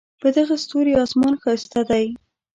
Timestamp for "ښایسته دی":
1.41-2.05